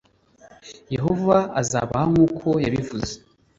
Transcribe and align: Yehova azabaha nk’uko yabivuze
Yehova 0.93 1.37
azabaha 1.61 2.05
nk’uko 2.11 2.47
yabivuze 2.63 3.13